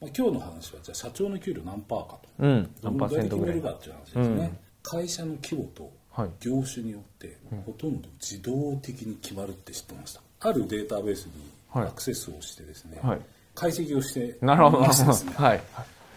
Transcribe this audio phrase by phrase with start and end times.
[0.00, 2.62] まあ、今日の話はじゃあ社長の給料何パーかと、うん。
[2.80, 3.60] ど何パーセントぐらい？
[3.60, 6.30] かっていう話ですね、会社の規模とはい。
[6.40, 10.22] 業種によってほとんど自動的に決まるって知ってました。
[10.40, 11.32] あるデータベースに
[11.68, 11.84] はい。
[11.88, 13.20] アクセスをしてですね、はい。
[13.54, 14.86] 解析をしてなるほど。
[14.86, 15.32] ですね。
[15.34, 15.60] はい。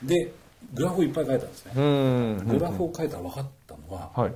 [0.02, 0.32] で
[0.74, 1.74] グラフをいっぱい書いたんですね。
[1.76, 2.38] う、ん。
[2.48, 4.34] グラフを書いたら分かったのは、はい。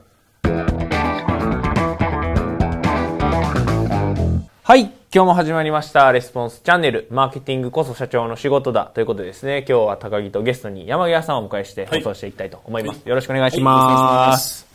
[4.67, 4.81] はい。
[4.81, 6.11] 今日も始まりました。
[6.11, 7.07] レスポンスチャンネル。
[7.09, 8.91] マーケティングこそ社長の仕事だ。
[8.93, 12.97] ということでですね、今日は高木とゲストに山際さんをお迎えして放送していきたいと思います。
[12.97, 13.71] はいよろしくお願いしま。
[14.27, 14.66] ますす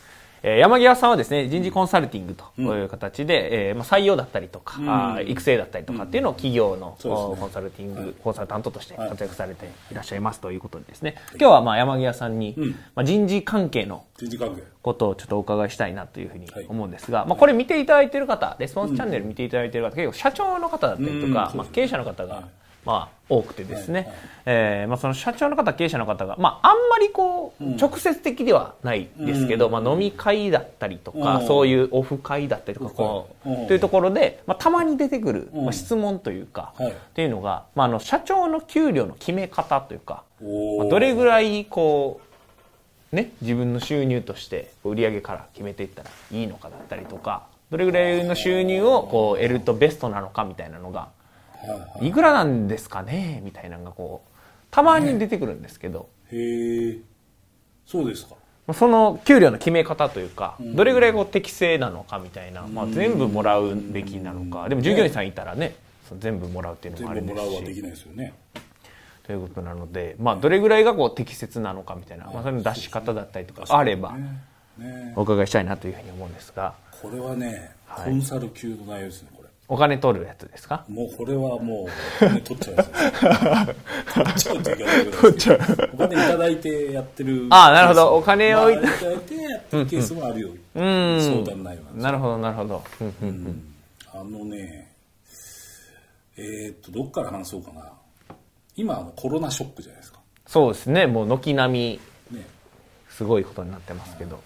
[0.45, 12.55] えー山際さんはですね、人事コンサルティングという形で、えーまあ、採用だったりとか、あー育成だったりとかっていうのを企業の、コンサルティング、コンサルタントとして活躍されていらっしゃいますということでですね、今日はまあ山際さんに、
[12.93, 14.63] まあ、人事関係の人事関係。
[14.81, 16.65] ことをちょっとお伺いしたいなというふうにはい。
[16.67, 21.57] 思うんですが、まあ、これ見ていただいている方、レスポンスチャンネル見ていただいている方、結構社長の方だったりとか、うん。
[21.57, 22.43] まあ、経営者の方が、
[22.85, 24.11] まあ、多くてですね、
[24.45, 31.47] えーまあ、その社長の方、経営者の方が、まあ、あんまりこう、直接的ではないですけど、まあ、飲み会だったりとか、うん。
[31.47, 33.67] そういうオフ会だったりとか、こう、うん。
[33.67, 36.91] というところで、まあ、たまに出てくる、まあ、質問というか、はい。
[36.91, 40.23] っていうのが、まあ、あの、社長の給料の決め方というか、
[40.89, 42.19] どれぐらいこ
[43.11, 51.09] うね自分の収入として売上から決めていったらいいのかだったりとかどれぐらいの収入をこう得るとベストなのかみたいなのがは
[51.65, 52.11] いはい。
[52.11, 53.41] くらなんですかね？
[53.43, 54.29] みたいなのがこう
[54.71, 56.97] たまに出てくるんですけど、へえ。
[57.85, 58.35] そうですか。
[58.65, 65.75] まあその給料の決め方というか、どれぐらいこう適正なのかみたいな、まあ、全部もらうべきなのか、でも従業員さんいたらね
[66.19, 67.35] 全部もらうっていうのもあれですし。
[67.35, 68.33] もらうはできないですよね。
[69.25, 74.13] ということなので、まあ、どれぐらいがこう適切なのかみたいな、まあ、それの出し方だったりとかあれば
[75.15, 76.73] お伺いしたいなというふうに思うんですが。
[77.01, 78.11] これはね、はい。
[78.11, 80.85] コンサル級の内容ですねこれお金取るやつですか？
[80.87, 81.87] もうこれはも
[82.21, 83.75] う取っちゃいますね
[84.13, 84.57] 取っちゃう。
[84.57, 85.59] って言い方が取っちゃう
[85.93, 87.47] お金いただいてやってる。
[87.49, 88.15] ああなるほど。
[88.17, 93.07] お金をいいただいてやってるケースもあるよ、うん相談内容なるほどなるほど、うん。
[93.21, 93.73] うん。
[94.13, 94.91] あのね
[96.35, 97.91] えーっとどっから話そうかな。
[98.75, 100.19] 今あのコロナショックじゃないですか。
[100.45, 101.07] そうですね。
[101.07, 101.99] もう軒並
[102.31, 102.45] みね。
[103.09, 104.41] すごいことになってますけど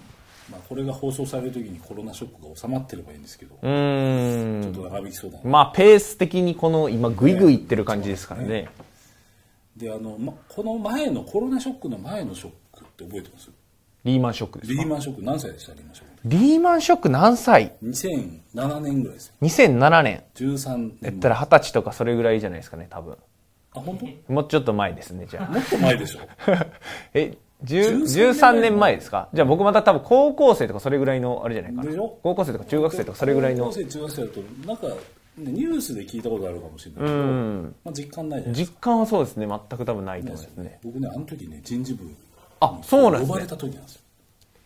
[0.52, 5.50] まあ、これが放送される時にコロナショックが収まってればいいんですけど、うーちょっんと長引きそうだな。
[5.50, 8.70] まあペース的にこの今グイグイいってる感じですからね
[9.76, 13.50] であの、ま、この前のコロナショックの前のショックって覚えてます？
[14.06, 14.82] リーマンショックですか？
[14.82, 15.22] リーマンショック。
[15.22, 15.74] 何歳でした？
[15.74, 16.14] リーマンショック。
[16.26, 19.28] リーマンショック何歳？2007年ぐらいです。
[19.28, 20.24] よ2007年。
[20.36, 23.18] 13や年ったら二十歳とかそれぐらいじゃないですかね多分。
[23.74, 23.98] あ本
[24.28, 24.34] 当？
[24.34, 25.54] もうちょっと前ですねじゃあ。
[25.54, 26.20] もっと前でしょ。
[27.14, 28.96] え、10 13 13年前。
[28.96, 29.30] ですか？
[29.34, 31.92] じゃあ僕また多分高校生とかそれぐらいのあれじゃないかな。
[31.98, 33.66] 高校生とか中学生とかそれぐらいの。
[33.66, 34.96] 高校生中学生だとなんか、ね、
[35.38, 37.76] ニュースで聞いたことあるかもしれないけど、ん。
[37.84, 40.80] まあ、実感ないじゃないです実感はそうですね全く多分ないとか思いますね。
[40.84, 42.10] 僕ねあの時ね人事部
[42.60, 43.28] あそうなんですね。
[43.28, 44.02] 呼ばれた時なんですよ。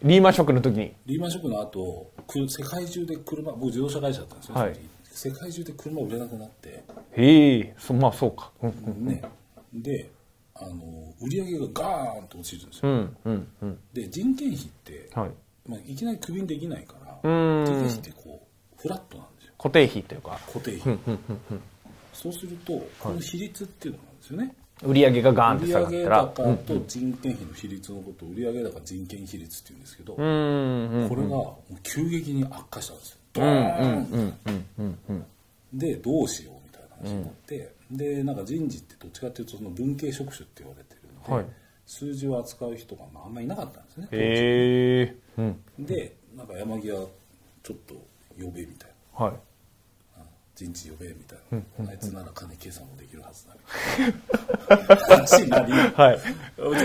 [0.03, 0.93] リーマンショックの時に。
[1.05, 4.75] リーマンショックの後く世界中で車僕自動車会社だったんですよ、はい。
[5.03, 6.83] 世界中で車売れなくなって。
[7.13, 8.51] へえそまあそうか。
[8.97, 9.21] ね、
[9.73, 10.09] で
[10.61, 13.79] あの売り上げがガーンと落ちるんですよ、うんうんうん。
[13.93, 15.31] で人件費って、はい。
[15.67, 17.65] まあ、いきなりクビにできないからうん。
[17.65, 19.53] 人件費ってこうフラットなんですよ。
[19.57, 20.39] 固定費というか。
[20.47, 20.97] 固定費、
[22.13, 26.23] そうするとこの比率っていうのがあるんですよね、売り上げがガーンって売下がったら。
[26.23, 33.17] 上高と人件費の比率のことを売上高人件費率っていうんですけど、うんうんこれが急激に悪化したんですよ。
[33.33, 33.99] ドー
[34.83, 35.25] ン
[35.73, 41.45] でどうしようみたいな話になって、でなんか人事ってどっちかっていうとその文系職種って言われてるので、はい。
[41.85, 45.63] 数字を扱う人がまああんまりいなかったんですねへえうん。
[45.85, 46.95] でなんか山際
[47.63, 47.93] ちょっと
[48.39, 49.25] 呼べみたいな。
[49.25, 49.35] はい。
[50.53, 51.39] 人事呼べみたい
[51.79, 54.95] な、あいつなら金計算もできるはずだみたいな。
[55.17, 56.19] 話になり、はい。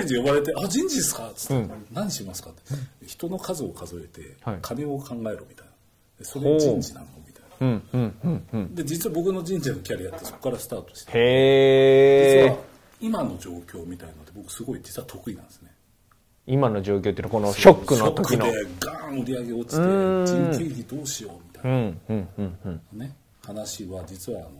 [0.00, 3.06] 人事呼ばれて「あ人事ですか?」っつって、何しますか?」って。
[3.06, 4.58] 人の数を数えて、はい。
[4.62, 5.72] 金を考えろみたいな。
[6.18, 7.25] でそれ人事なのみたいな
[7.60, 8.74] うんうんうんうん。
[8.74, 12.56] で実は僕の人事のキャリアってそこからスタートしてへえ
[13.00, 15.70] 今の状況みたいなので僕すごい実は得意なんですね。
[16.46, 18.46] 今の状況っていうのはこのショックの時の。
[18.46, 22.80] ショックでガーン売り上げ落ちて人件費どうしようみたいうんうんうんうん。
[22.92, 23.16] なね。
[23.44, 24.50] 話は実はあの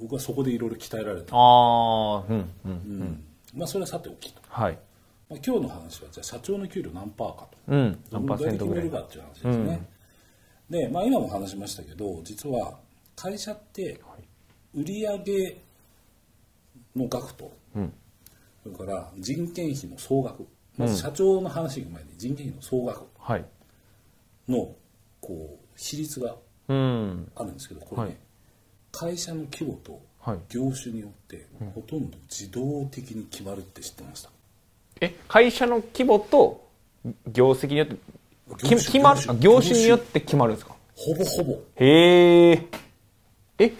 [0.00, 3.24] 僕はそこでいろいろ鍛えられた、ああうんうんうん。
[3.54, 4.78] まあそれはさておきと、はい。
[5.28, 7.58] まあ、今日の話はじゃあ社長の給料何パーかと。
[7.68, 8.84] うんど何パーセントぐらい。
[8.84, 9.88] 決めるかっていう話ですね、
[10.70, 12.78] で、まあ、今も話しましたけど実は
[13.16, 14.00] 会社って
[14.72, 15.56] 売上
[16.96, 17.52] の額と、
[18.62, 20.46] それから人件費の総額
[20.78, 23.44] まず社長の話が前に人件費の総額はい。
[24.48, 24.74] の
[25.20, 26.36] こう比率が
[26.68, 27.30] うん。
[27.34, 28.16] あるんですけどこれね、はい。
[28.92, 30.38] 会社の規模とはい。
[30.48, 34.30] 業種によってほとんど自動的に決まるって知ってました、
[35.00, 36.68] え会社の規模と
[37.26, 37.96] 業績によって
[38.56, 40.74] き業種決まる業種によって決まるんですか？
[40.96, 42.66] ほぼほぼへえ。
[43.58, 43.72] え？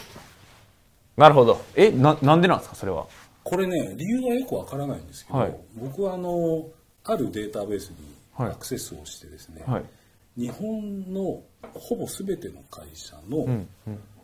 [1.16, 1.60] なるほど。
[1.76, 2.76] えななんでなんですか？
[2.76, 3.06] それは。
[3.42, 5.56] これね理由はよくわからないんですけど、はい。
[5.74, 6.66] 僕はあの
[7.04, 7.96] あるデータベースに
[8.34, 8.50] はい。
[8.52, 9.84] アクセスをしてですね、はい。
[10.38, 11.42] 日本の
[11.74, 13.66] ほぼ全ての会社の、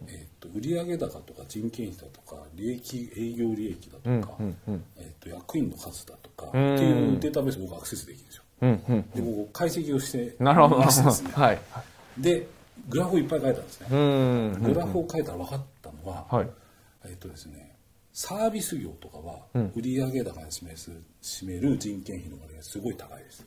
[0.06, 4.37] えー、と売上高とか人件費だとか利益営業利益だとか、
[4.96, 8.43] えー、と役員の数だとかっていうデータベース僕アクセスできるんですよ。
[8.62, 11.58] うんうんで僕解析をしてなるほどましてですねはい
[12.19, 12.47] で
[12.88, 13.87] グラフをいっぱい書いたんですね。
[13.91, 16.49] うんグラフを書いたら分かったのは、はい
[17.05, 17.76] えっとですね、
[18.12, 19.41] サービス業とかは
[19.75, 20.91] 売上高に占めす
[21.23, 23.47] 占める人件費の割合がすごい高いです。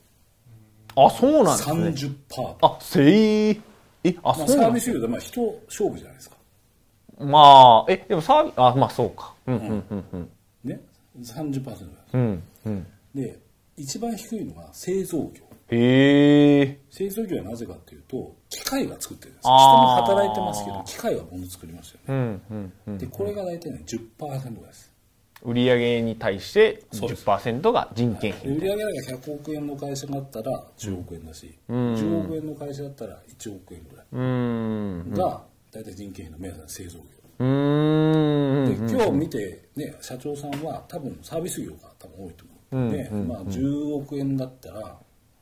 [0.96, 2.56] あそうなんですね30%とか。
[2.62, 3.60] あせい
[4.02, 6.36] えあまあ、そうサービス業でまあ人勝負じゃないですか。
[7.18, 10.30] まあえでもサービスあまあそうかうんうんうんうん
[10.64, 10.80] ね。
[11.20, 11.86] 30%なんです。
[12.14, 13.38] うんうんで、
[13.80, 15.44] 一番低いのが製造業。
[15.72, 19.42] へえ製造業はなぜかっていうと、機械が作ってるんです。
[19.42, 22.02] 人も働いてますけど、機械が物作りますよね。
[22.08, 24.90] うんうんうんで、これが大体ね、10%ぐらいです。
[25.42, 28.76] 売上に対して10%が人件費売上
[29.16, 34.06] 高100億円の会社があったら10億円だし、10億円の会社だったら1億円ぐらい。
[34.12, 35.42] うーんが
[35.72, 37.04] 大体人件費の目安の製造業
[37.40, 37.42] う
[38.68, 44.80] で今日見て、ね、社長さんは多分サービス業が多分多いと思うで、まあ、10億円だったら、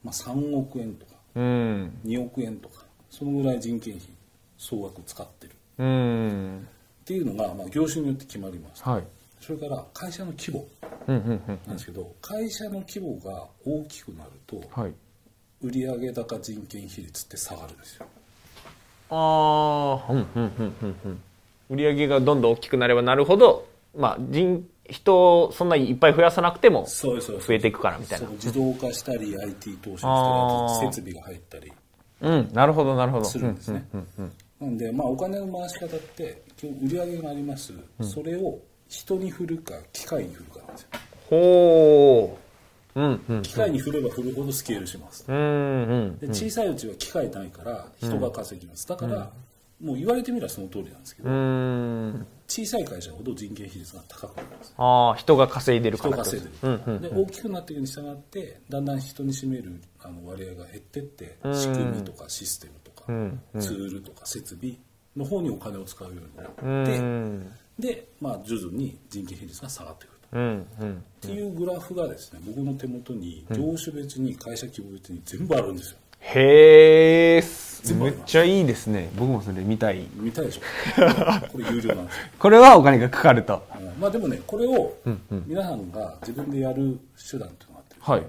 [0.03, 1.99] まあ、3億円とかうん。
[2.05, 4.09] 2億円とかそのぐらい人件費
[4.57, 5.53] 総額使ってる。
[5.79, 6.67] うん。
[7.03, 9.05] っていうのが、まあ、業種によって決まります、はい。
[9.41, 10.67] それから会社の規模
[11.07, 14.93] なんですけど会社の規模が大きくなるとはい。
[15.61, 18.07] 売上高人件費率って下がるんですよ。
[19.11, 20.97] ああうんうんうんうん
[21.71, 21.77] うん。
[21.77, 23.67] 売上がどんどん大きくなればなるほど
[23.97, 27.19] まあ人人をそんなにいっぱい増やさなくても増
[27.51, 28.29] えていくからみたいな。
[28.31, 31.73] 自動化したり IT 投資したり設備が入ったり。
[32.21, 33.25] うんなるほどなるほど。
[33.25, 33.87] するんですね。
[34.61, 38.59] なんで、まあ、お金の回し方って基本売り上げがあります、それを
[38.89, 40.89] 人に振るか機械に振るかなんですよ。
[41.31, 42.39] ほ
[42.97, 43.43] ううんうん。
[43.43, 45.41] 機械に振れば振るほどスケールします、うんう
[46.17, 48.89] んで小さいうちは機械ないから人が稼ぎます。
[48.89, 49.31] だから、
[49.81, 52.27] もう言われてみればその通りなんですけど、うん。
[52.49, 54.75] 小さい会社ほど人件費率が高くなります。
[54.77, 63.05] ああ人が稼いでるか人らってが稼いでる、で大きくなっていくに従ってだんだん人に占めるあの割合が減ってって仕組みとかシステムとか、
[63.61, 64.77] ツールとか設備
[65.17, 67.53] の方にお金を使うようになって、うん。
[67.79, 70.39] で、まあ、徐々に人件費率が下がってくると。
[70.39, 70.97] うんうん。
[70.97, 77.43] っていうグラフがですね僕の手元に業種別に会社規模別に全部あるんですよへえ
[77.95, 79.09] めっちゃいいですね。
[79.17, 80.07] 僕もそれ見たい。
[80.15, 80.61] 見たいでしょ。
[81.51, 82.23] これ有料なんですよ。
[82.39, 83.65] これはお金がかかると。
[83.71, 84.95] あのまあでもねこれを
[85.47, 86.99] 皆さんが自分でやる
[87.31, 88.27] 手段っていうのがあって、はい。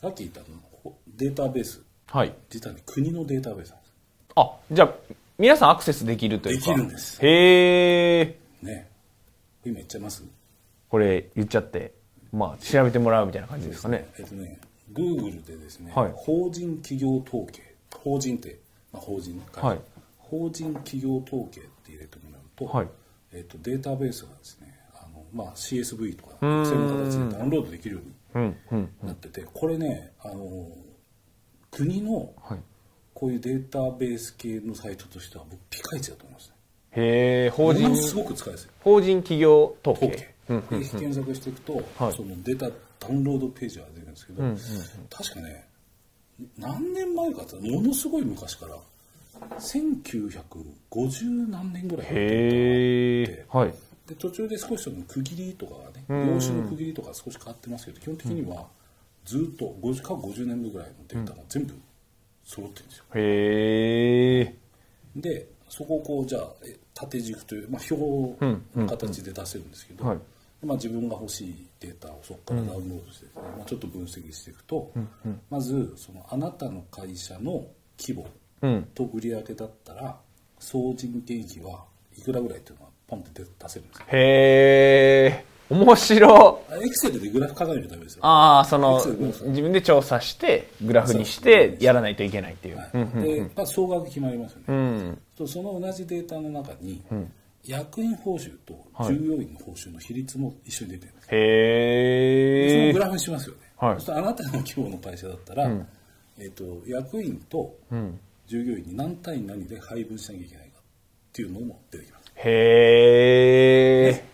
[0.00, 0.46] さっき言ったの
[0.82, 1.82] ほデータベース。
[2.08, 2.34] はい。
[2.50, 3.92] 実はね国のデータベースなんです。
[4.36, 4.94] あじゃあ
[5.38, 6.66] 皆さんアクセスできるというか。
[6.66, 7.18] できるんです。
[7.24, 8.86] へえね。
[9.64, 10.22] 今言っちゃいます？
[10.90, 11.94] これ言っちゃって
[12.32, 14.06] まあ調べてもらうみたいな感じですかね。
[14.18, 14.58] えっとね
[14.92, 16.12] Google でですね、はい。
[16.14, 18.58] 法人企業統計法人って、
[18.92, 19.78] まあ、法人ねはい。
[20.18, 22.88] 法人企業統計って入れてもらうと,、はい。
[23.32, 30.68] えっとデータベースがですねあの、まあ、CSV とか Excel の形でダウンロードできるようにうんうんなっててこれねあの
[31.70, 32.58] 国のはい。
[33.12, 36.54] こういうデータベース系のサイトとしては僕ピカイチだと思いますね。
[36.92, 38.70] へえ法も人のすごく使いやすい。
[38.80, 40.34] 法人企業統統計。
[40.48, 42.12] 計で検索していくと、はい。
[42.14, 42.70] そのデータ
[43.00, 44.42] ダウンロードページが出るんですけど、
[45.10, 45.66] 確かね
[46.58, 48.76] 何年前かってものすごい昔から
[49.58, 53.74] 1950何年ぐらいへえはい。
[54.06, 58.66] で途中で少しその区切りとかがね業種の区切りとか少し変わってますけど基本的には
[59.24, 61.74] ずっと50過去50年度ぐらいのデータが全部
[62.44, 63.04] 揃ってるんですよ。
[63.14, 64.54] へえ
[65.16, 70.18] でそこをこうじゃあえ縦軸という、まあ、表の形で出せるんですけど、はい
[70.62, 74.92] まあ、自分が欲しいデータをそこからダウンロードしてですね、まあ、ちょっと分析していくと、
[75.48, 77.66] まずそのあなたの会社の
[77.98, 78.26] 規模
[78.62, 78.88] うん。
[78.94, 80.16] と売上だったら
[80.58, 81.84] 総人件費は
[82.16, 84.04] いくらぐらいっていうのがポンって出出せるんですよ。
[84.12, 86.62] へえ面白。
[86.82, 88.26] エクセルでグラフ数えるとダメですよ。
[88.26, 89.02] ああその
[89.46, 92.76] 自分で調査してグラフにしてやらないといけないっていう。
[92.76, 93.22] はい。
[93.22, 95.18] で、まあ、総額決まりますよね、うん。
[95.36, 97.02] とその同じデータの中に、
[97.64, 98.74] 役員報酬と
[99.04, 103.94] 従業員の報酬の比率も一緒に出てるんです、そのへえグラフにしますよね、はい。
[103.96, 105.70] そうするとあなたの規模の会社だったら、
[106.38, 107.76] えっと役員と
[108.46, 110.82] 従業員に何対何で配分しなきゃいけないかっ
[111.32, 112.32] ていうのも出てきます。
[112.36, 114.24] へえ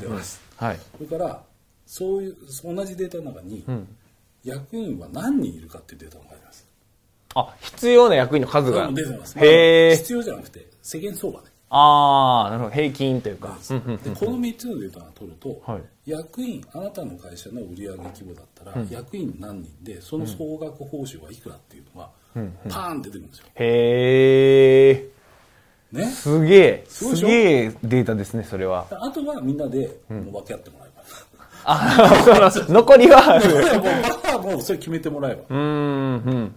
[0.00, 0.78] 出ます、はい。
[0.98, 1.42] それから
[1.86, 3.64] そういう同じデータの中に、
[4.44, 6.68] 役員は何人いるかっていうデータがあります。
[7.34, 8.90] あ、必要な役員の数が。
[8.92, 9.38] 出てます。
[9.38, 9.96] へえ。
[9.96, 12.74] 必要じゃなくて世間相場ねああ、なるほど。
[12.74, 13.58] 平均というか。
[13.70, 22.10] うんうんでこの3つのデータが取ると、はい役員あなたの会社の売上規模だったら、役員何人でその総額報酬はいくらっていうのが、
[22.70, 23.46] パーンって出てくるんですよ。
[23.56, 25.08] へえ。
[25.92, 26.84] ね、すげえ。
[26.88, 28.86] すげえデータですね、それは。
[28.90, 30.87] あとはみんなで分け合ってもらえば、
[31.70, 33.54] あ、その、残りはある。
[33.54, 35.58] もうバカはもうそれ決めてもらえば、うん、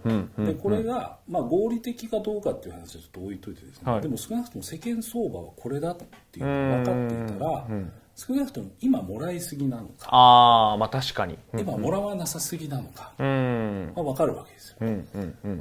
[0.04, 5.96] うん、うん、でこれが、まあ、合理的かどうかっていう話はちょっと置いといてですね、はいでも少なくとも世間相場はこれだっ
[6.30, 7.66] ていうのが分かっていたら、
[8.14, 11.38] 少なくとも今もらいすぎなのか、ああ、まあ確かに。
[11.58, 13.92] 今もらわなさすぎなのか、うん。
[13.94, 14.76] まあ、分かるわけですよ。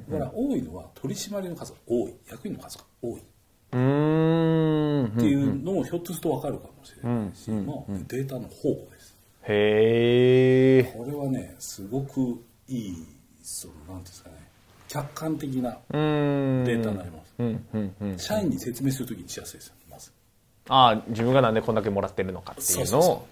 [0.09, 3.23] だから多いのは取締りの数が多い役員の数が多いっ
[3.73, 5.11] うーん。
[5.17, 7.75] ていうのもひょっとすると分かるかもしれないし、まあ
[8.07, 9.10] データの宝庫です
[9.47, 10.83] へえ。
[10.83, 13.07] これはねすごくいい
[13.41, 14.35] そのなんですかね。
[14.87, 15.77] 客観的な。
[15.89, 18.19] データになります、うん、うん、うん。
[18.19, 20.11] 社員に説明するときにしやすいですよまず。
[20.67, 23.27] ああ、自分がなんでこんだけもらってるのかっていうのを、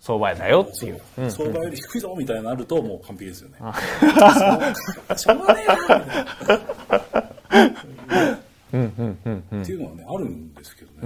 [0.00, 1.00] 相場だよっていう。
[1.30, 3.58] 相場より低いぞみたいになるともう完璧ですよね。
[5.16, 6.26] しょうがねえなみたいな。
[8.72, 11.05] っていうのはねあるんですけどう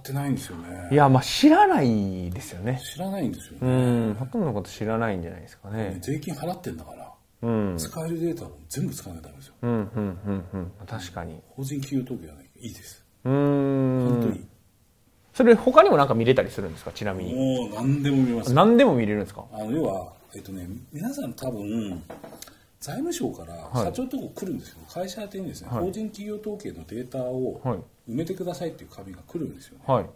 [0.00, 2.80] ってないんですよねいや、まあ知らないですよね。
[2.92, 4.14] 知らないんですようねん。
[4.14, 5.98] ほとんどのこと知らないんじゃないですかね。
[6.00, 7.74] 税金払ってんだからうん。
[7.78, 10.72] 使えるデータを全部使わないとダメですようん、うん、うん、うん。
[10.86, 11.40] 確かに。
[11.48, 14.08] 法人企業統計はねいいですうーん。
[14.10, 14.46] 本当に
[15.32, 16.92] それ他にもなんか見れたりするんですか？
[16.92, 17.34] ちなみに。
[17.34, 19.44] もう何でも見ます何でも見れるんですか？
[19.52, 22.02] あの要はえっとね皆さん多分
[22.80, 23.54] 財務省から
[23.84, 27.78] 社長のとこ来るんですけど、会社宛てにですね、はい法人企業統計のデータをはい
[28.10, 30.06] 埋めてくださいっていう紙が来るんですよね、はい。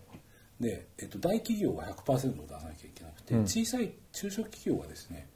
[0.61, 5.29] で、えっと、大企業は100%出さなきゃいけなくて、小さい中小企業はですね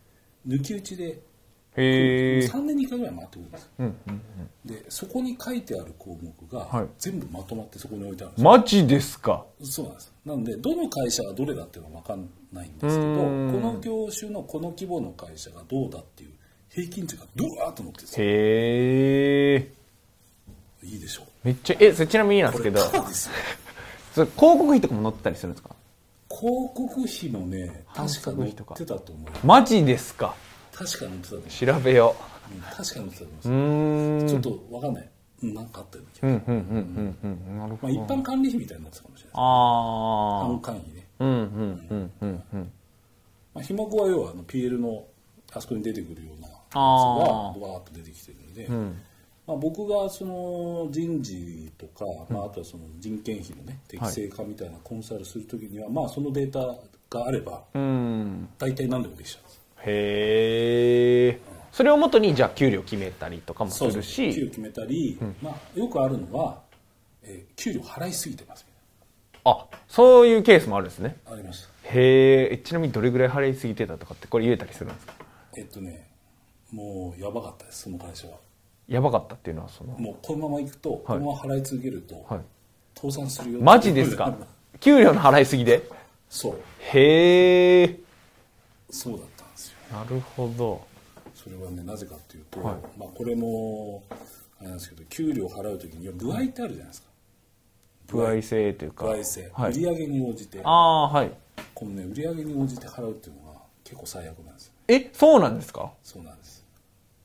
[0.47, 1.21] 抜き打ちで
[1.77, 2.49] へえ。
[2.51, 4.21] 3年に1回ぐらい回ってくるんです、うん、うん。
[4.65, 6.89] でそこに書いてある項目はがい。
[6.99, 8.51] 全部まとまってそこに置いてあるんですよ。
[8.51, 9.45] マジですか？
[9.63, 10.13] そうなんです。
[10.25, 13.63] なのでどの会社がどれだっていうのは分かんないんですけどこうん。
[13.63, 16.31] の業種のこの規模の会社がどうだっていう
[16.71, 18.27] 平均値がドワーッと載ってるんですよ。
[18.27, 19.73] へえ。
[20.89, 21.27] いいでしょう。
[21.45, 23.01] めっちゃ、え、それちなみになんですけど、それ
[24.15, 25.75] 広告費とかも載ってたりするんですか？
[26.31, 29.47] 広告費もね確か載ってたと思う。
[29.47, 30.35] マジですか？
[30.73, 31.49] 確か載ってたと思う。
[31.51, 32.15] 調べよ
[32.53, 32.59] う。
[32.59, 34.33] ん確か載ってたと思います。
[34.33, 35.11] ちょっと分かんない。
[35.43, 37.59] うんなんかあったような気がうん、うん、うん、うん、うん。
[37.59, 37.91] なるまあ。
[37.93, 39.41] 一般管理費みたいになってたかもしれないあ
[40.51, 41.25] 販管費ね、あ。
[41.25, 42.73] うん、うん、うん、うん、うん。
[43.55, 45.05] まあ、ひもこは要はあの PL の
[45.53, 47.61] あそこに出てくるようなやつがあー。
[47.61, 48.69] ドワーッと出てきてるので、
[49.49, 56.61] まあ、僕がその人事とか、まあ、あとはその人件費のね適正化みたいなコンサルするときには、まあそのデータ
[57.09, 58.49] があればうん。
[58.59, 59.43] 大体何でもできちゃう。
[59.43, 61.41] んですへえ。
[61.73, 66.61] それをもとに、じゃあ、給料決めたりとかもするそうそう給料し、決めたり、まあ、よくあるのは、
[67.23, 71.17] えー給料払いすぎてますみたいあ、そういうケースもあるんですね。
[71.27, 72.59] なありましたへえ。
[72.59, 75.15] ちなみにどれぐらい払いすぎてたとかって、これ言えたりするんですか？
[75.57, 76.07] えっとね
[76.71, 78.35] もうやばかったですその会社は
[78.89, 82.41] やばかったっていうのは、その、もうこのまま行くと、このまま払い続けると、はい。
[82.97, 84.35] 倒産するよマジですか？
[84.81, 85.83] 給料の払いすぎで？
[86.29, 86.61] そう。
[86.81, 87.97] へえ。
[88.91, 89.77] そうだったんですよ。
[89.93, 90.81] なるほど。
[91.35, 92.77] それはねなぜかっていうと、はい。
[92.99, 94.03] まあ、これも
[94.59, 97.09] あれなんですけど給料払う時には歩合ってあるじゃないですか。
[98.11, 99.05] 歩合制というか。
[99.05, 99.73] 歩合制、はい。
[99.73, 100.61] 売上に応じて。
[100.65, 101.31] ああ、はい。
[101.75, 104.73] このね売上に応じて払うっていうのが結構最悪なんですよ。
[104.89, 105.93] え、そうなんですか？
[106.03, 106.48] そうなんです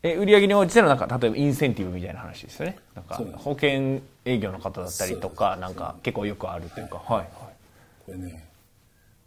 [0.03, 2.77] え、売上に応じてのなんか、例えばインセンティブみたいな話ですよね。
[2.93, 7.17] なんか保険営業の方だったりとか、なんか結構よくあるというか、はい。
[7.19, 7.27] はい。
[8.05, 8.43] これね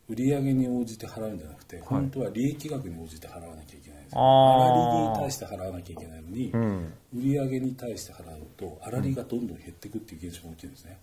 [0.08, 4.20] 売上に応じて払うんじゃなくて、本当は利益額に応じて払わなきゃいけないんですよ。
[4.20, 6.52] 粗利に対して払わなきゃいけないのに、
[7.12, 10.98] 売上に対して払うと粗利がどんどん減っていくっていう現象が起きるんですね、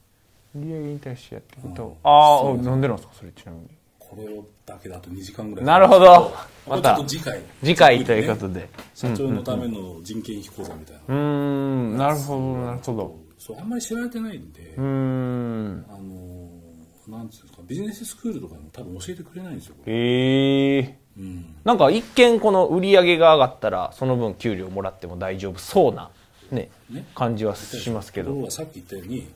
[0.55, 1.97] 売上に対してやっていくと、うん。
[2.03, 3.67] ああ、なんでなんですか、それちなみに。
[4.15, 5.65] これをだけだと2時間ぐらい。
[5.65, 6.33] なるほど。
[6.67, 7.03] また。
[7.05, 7.41] 次回。
[7.63, 8.69] 次回ということで。
[8.93, 13.19] 社長のための人件費講座みたいな、うーん、なるほど、なるほど。
[13.37, 13.57] そう。
[13.59, 15.85] あんまり知られてないんで、うーん。
[15.89, 20.97] あのなんつうんですかビジネススクールとかでも多分教えてくれないんですよへえ。
[21.17, 21.55] うん。
[21.63, 26.09] なんか一見この売り上げが上がったら、その分給料もらっても大丈夫そうな、
[26.51, 27.05] ね、ね。
[27.13, 28.49] 感じはしますけど。
[28.49, 29.27] さっき言ったように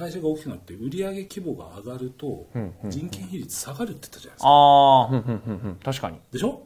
[0.00, 2.46] 会社が大きくなって売上規模が上がると
[2.88, 4.48] 人件費率下がるって言ったじゃないですか。
[4.48, 5.76] ああ、ふんふんふんふん。
[5.76, 6.18] 確かに。
[6.32, 6.62] でしょ？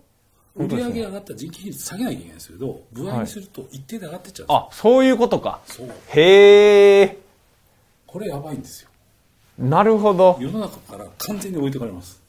[0.56, 5.60] 売上上がったら人件費率下げなきゃいけないんですけど歩合にすると一定で上がってっちゃうんですよ、あ、そういうことか。
[5.66, 5.88] そう。
[6.10, 7.18] へえ。
[8.06, 8.88] これやばいんですよ。
[9.58, 10.36] なるほど。
[10.40, 12.22] 世の中から完全に置いてかれます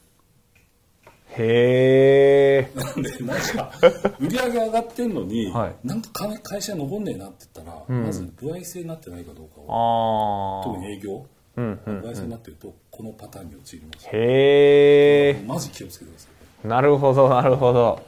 [1.37, 3.71] へえなんでなんか
[4.19, 5.75] 売り上げ上がってんのに、はい。
[5.87, 11.25] なんか金会社残んねえなって言ったら、まず歩合制になってないかどうかをああ特に営業、
[11.55, 14.07] 歩合制になってるとこのパターンに陥ります。
[14.11, 16.29] へえマジ気をつけてくださ
[16.63, 16.67] い。
[16.67, 18.01] なるほどなるほど。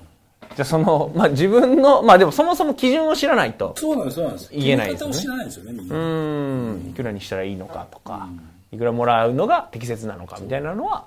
[0.55, 3.74] じゃあそのまあ自分のまあでもそもそも基準を知らないと。
[3.75, 4.50] そうなんですそうなんです。
[4.53, 5.12] 言えないですね。
[5.12, 6.89] 方を知らないんですよねみんな、うん。
[6.91, 8.29] いくらにしたらいいのかとか、
[8.72, 11.05] いくらもらうのが適切なのかみたいなのは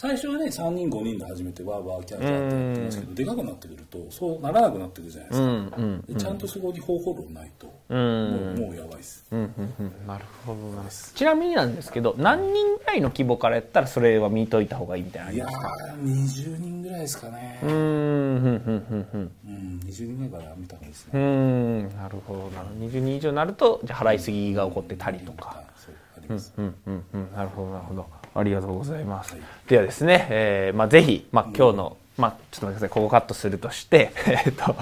[0.00, 5.76] 最初はね3人5人で始めてわーわーキャーキャーってやってますけどでかくなってくるとそうならなくなってくるじゃないですか、
[6.06, 10.88] でちゃんとそこに方法論ないと、もうもうやばいです、なるほどな。
[10.88, 16.46] ちなみになんですけど何人ぐらいの規模からやったらそれは見といた方がいいみたいなのあいやりますか？
[16.46, 17.60] ー20人ぐらいですかね。
[17.64, 17.76] うーんう
[19.48, 22.62] ん20人ぐらいから見た方がいいですね、んなるほどな。
[22.86, 25.60] 20人以上になるとじゃあ払いすぎが起こってたりとか。
[25.88, 27.32] うあります、うんうんうん。
[27.34, 28.06] なるほどなるほど
[28.38, 32.88] ありがとうございます、ではですね、えーまあ、ぜひ、まあ、今日の、まあ、ちょっと待ってください。
[32.90, 34.12] ここカットするとして
[34.46, 34.74] えっと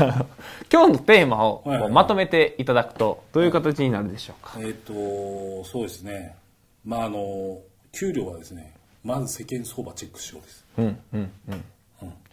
[0.72, 6.36] 今日のテーマをまとめていただくとどういう形になるでしょうか、えっ、とそうですね。
[6.84, 7.58] まああの
[7.92, 10.64] 給料はですねまず世間相場チェックしようです。
[10.78, 11.64] うんうんうん。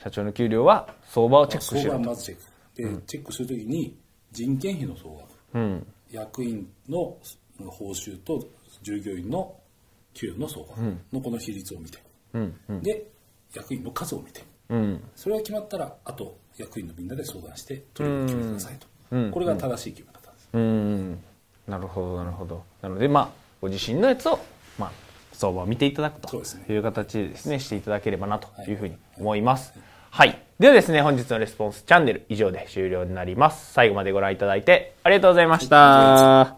[0.02, 2.98] 社長の給料は相場をチェックし相場はろとまずチェック。
[2.98, 3.98] で、チェックするときに
[4.32, 5.10] 人件費の総
[5.54, 5.88] 額、うん。
[6.12, 7.18] 役員の
[7.66, 8.46] 報酬と
[8.82, 9.56] 従業員の
[10.18, 10.80] 給与の総額
[11.14, 12.00] のこの比率を見て、
[12.34, 13.06] うんで
[13.54, 14.44] 役員の数を見て。
[14.70, 15.04] うん。
[15.16, 18.88] それが決まったらあと役員のみんなで相談して取り組み決めてくださいと、
[19.32, 21.24] これが正しい決め方です、うん
[21.68, 22.64] なるほどなるほど。
[22.82, 23.30] なのでまあ
[23.62, 24.40] ご自身のやつを
[24.78, 24.92] まあ
[25.34, 26.30] 相場を見ていただくと。
[26.30, 26.66] そうですね。
[26.68, 27.60] いう形でですね。
[27.60, 28.74] していただければなとい。
[28.74, 29.74] うふうに思います。
[30.10, 33.72] はい、ではですね本日のレスポンスチャンネル以上で終了になります。
[33.74, 36.58] 最後までご覧いただいてありがとうございました、